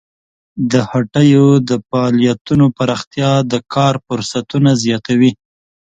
[0.71, 5.31] د هټیو د فعالیتونو پراختیا د کار فرصتونه زیاتوي.